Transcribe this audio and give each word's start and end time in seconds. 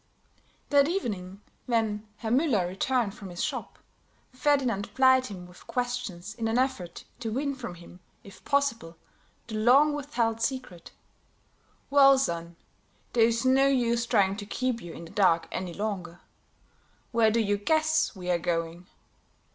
That 0.71 0.87
evening, 0.87 1.41
when 1.67 2.07
Herr 2.17 2.31
Müller 2.31 2.65
returned 2.67 3.13
from 3.13 3.29
his 3.29 3.43
shop, 3.43 3.77
Ferdinand 4.33 4.91
plied 4.95 5.27
him 5.27 5.45
with 5.45 5.67
questions 5.67 6.33
in 6.33 6.47
an 6.47 6.57
effort 6.57 7.03
to 7.19 7.31
win 7.31 7.53
from 7.53 7.75
him, 7.75 7.99
if 8.23 8.43
possible, 8.43 8.97
the 9.45 9.53
long 9.57 9.93
withheld 9.93 10.41
secret. 10.41 10.89
"Well, 11.91 12.17
son, 12.17 12.55
there's 13.13 13.45
no 13.45 13.67
use 13.67 14.07
trying 14.07 14.37
to 14.37 14.45
keep 14.47 14.81
you 14.81 14.91
in 14.91 15.05
the 15.05 15.11
dark 15.11 15.47
any 15.51 15.71
longer. 15.75 16.21
Where 17.11 17.29
do 17.29 17.39
you 17.39 17.57
guess 17.57 18.15
we 18.15 18.31
are 18.31 18.39
going?" 18.39 18.87